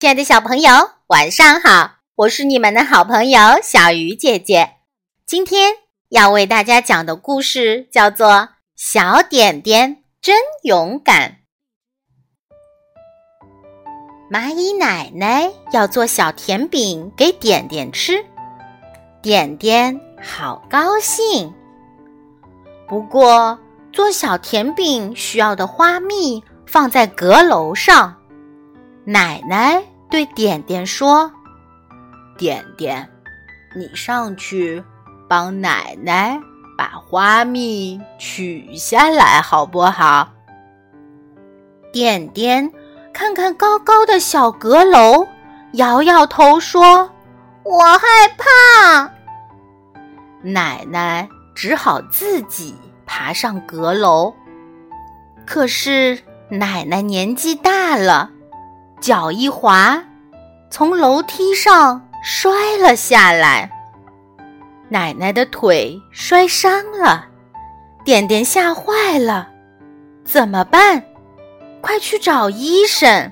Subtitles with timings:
[0.00, 0.70] 亲爱的小朋友，
[1.06, 1.98] 晚上好！
[2.16, 4.74] 我是你们的好朋友小鱼姐姐。
[5.24, 5.72] 今天
[6.08, 8.28] 要为大家讲的故事叫做
[8.74, 11.36] 《小点点真勇敢》。
[14.30, 18.22] 蚂蚁奶奶要做小甜饼给点点吃，
[19.22, 21.54] 点点好高兴。
[22.88, 23.58] 不过，
[23.92, 28.20] 做小甜饼需要的花蜜放在阁楼上。
[29.04, 31.30] 奶奶对点点说
[32.38, 33.08] ：“点点，
[33.76, 34.82] 你上去
[35.28, 36.40] 帮奶奶
[36.76, 40.28] 把花蜜取下来，好不好？”
[41.92, 42.72] 点点
[43.12, 45.26] 看看高高的小阁楼，
[45.72, 47.10] 摇摇头说
[47.64, 49.10] ：“我害怕。”
[50.42, 52.74] 奶奶只好自己。
[53.06, 54.34] 爬上阁楼，
[55.46, 58.30] 可是奶奶年纪大了，
[59.04, 60.02] 脚一滑，
[60.70, 63.70] 从楼梯上摔了下来。
[64.88, 67.26] 奶奶的腿摔伤了，
[68.02, 69.46] 点点吓坏了，
[70.24, 71.04] 怎么办？
[71.82, 73.30] 快去找医生！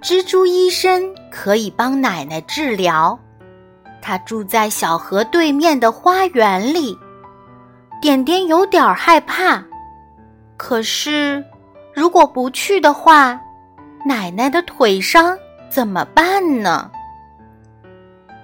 [0.00, 3.18] 蜘蛛医生可以帮奶奶治疗，
[4.00, 6.96] 他住在小河对面的花园里。
[8.00, 9.64] 点点有点害怕，
[10.56, 11.44] 可是
[11.92, 13.40] 如果不去的话，
[14.04, 16.90] 奶奶的腿伤怎么办呢？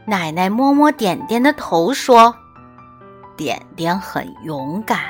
[0.07, 2.35] 奶奶摸摸点点的头说
[3.37, 5.01] ：“点点很勇敢，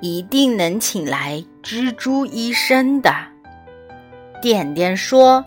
[0.00, 3.14] 一定能请来蜘蛛医生的。”
[4.42, 5.44] 点点说：“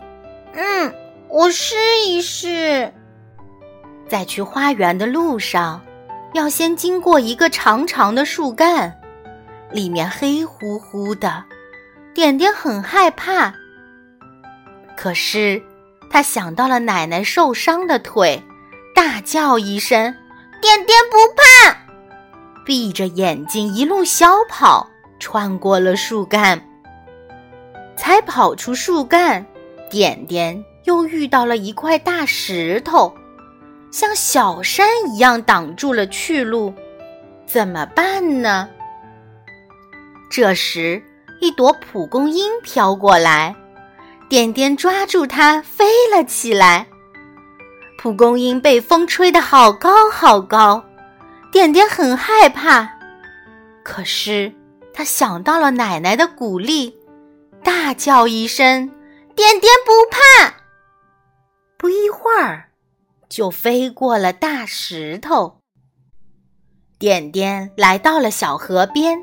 [0.54, 0.94] 嗯，
[1.28, 1.74] 我试
[2.06, 2.92] 一试。”
[4.08, 5.80] 在去花园的路上。
[6.34, 8.92] 要先经过一个长长的树干，
[9.70, 11.44] 里面黑乎乎的，
[12.12, 13.54] 点点很害怕。
[15.04, 15.60] 可是
[16.08, 18.42] 他想到了奶奶受伤的腿，
[18.94, 20.14] 大叫一声
[20.62, 21.76] ：“点点不怕！”
[22.64, 24.88] 闭着眼睛一路小跑，
[25.18, 26.58] 穿过了树干。
[27.98, 29.44] 才跑出树干，
[29.90, 33.14] 点点又遇到了一块大石头。
[33.90, 36.72] 像小山一样挡住了去路，
[37.44, 38.70] 怎么办呢？
[40.30, 41.02] 这时，
[41.42, 43.54] 一朵蒲公英飘过来，
[44.28, 46.86] 点点抓住它飞了起来。
[47.98, 50.84] 蒲公英被风吹得好高好高，
[51.50, 52.88] 点点很害怕。
[53.82, 54.52] 可是，
[54.92, 56.96] 他想到了奶奶的鼓励，
[57.62, 58.90] 大叫一声
[59.34, 60.54] ：“点点不怕！”
[61.78, 62.70] 不一会儿。
[63.28, 65.58] 就飞过了大石头。
[66.98, 69.18] 点点来到了小河边，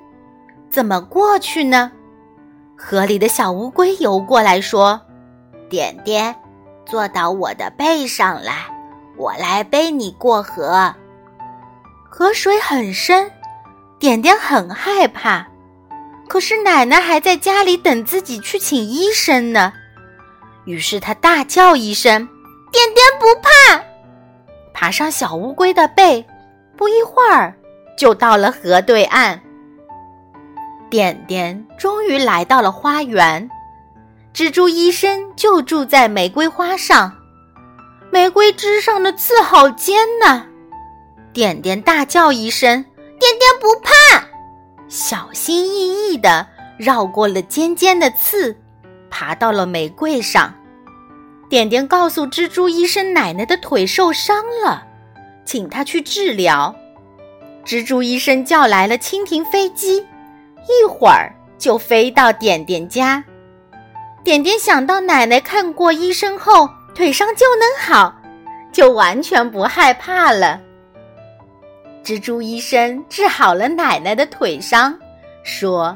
[0.69, 1.91] 怎么过去呢？
[2.83, 4.99] 河里的小乌龟游过来说
[5.69, 6.35] ：“点点，
[6.83, 8.65] 坐到我的背上来，
[9.15, 10.93] 我来背你过河。”
[12.09, 13.31] 河水很深，
[13.99, 15.47] 点点很害怕。
[16.27, 19.71] 可是奶奶还在家里等自己去请医生呢。
[20.65, 22.27] 于是他大叫一声
[22.73, 23.83] ：“点点不怕！”
[24.73, 26.25] 爬上小乌龟的背，
[26.75, 27.53] 不一会儿
[27.95, 29.39] 就到了河对岸。
[30.91, 33.49] 点点终于来到了花园，
[34.33, 37.13] 蜘蛛医生就住在玫瑰花上，
[38.11, 40.43] 玫瑰枝上的刺好尖呐！
[41.31, 42.83] 点点大叫一声
[43.17, 44.27] ：“点点不怕！”
[44.89, 46.45] 小心翼翼地
[46.77, 48.57] 绕过了尖尖的刺，
[49.09, 50.53] 爬到了玫瑰上。
[51.49, 54.83] 点点告诉蜘蛛医生：“奶奶的腿受伤了，
[55.45, 56.75] 请他去治疗。”
[57.63, 60.05] 蜘蛛医生叫来了蜻蜓飞机，
[60.67, 63.23] 一会儿就飞到点点家。
[64.23, 68.15] 点点想到奶奶看过医生后腿伤就能好，
[68.71, 70.61] 就完全不害怕了。
[72.03, 74.97] 蜘蛛医生治好了奶奶的腿伤，
[75.43, 75.95] 说：“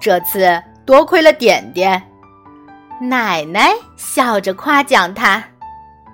[0.00, 2.02] 这次多亏了点点。”
[3.00, 5.42] 奶奶笑着夸奖他：“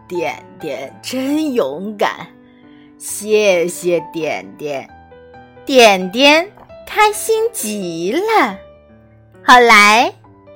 [0.07, 2.27] 点点真勇敢，
[2.99, 4.89] 谢谢点点。”
[5.67, 6.49] 点点
[6.97, 8.57] 开心极了。
[9.45, 10.11] 后来，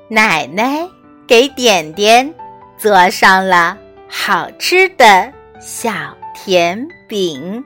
[0.09, 0.89] 奶奶
[1.27, 2.35] 给点点
[2.79, 3.77] 做上了
[4.09, 7.63] 好吃的小甜饼。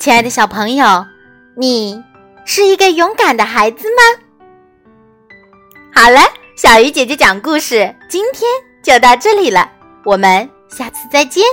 [0.00, 1.06] 亲爱的小朋友，
[1.56, 2.02] 你
[2.44, 4.02] 是一个勇敢的孩子吗？
[5.94, 6.18] 好了。
[6.56, 8.50] 小鱼姐姐讲故事，今天
[8.82, 9.70] 就到这里了，
[10.04, 11.44] 我们下次再见。